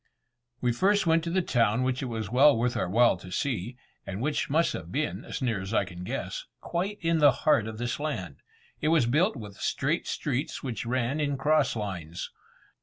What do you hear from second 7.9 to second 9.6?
land. It was built with